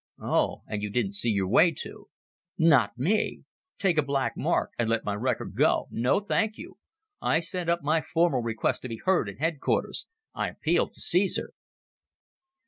[0.19, 0.63] "Oh!
[0.65, 2.09] And you didn't see your way to"
[2.57, 3.43] "Not me.
[3.77, 5.87] Take a black mark, and let my record go.
[5.91, 6.79] No, thank you.
[7.21, 10.07] I sent up my formal request to be heard at headquarters.
[10.33, 11.49] I appealed to Cæsar."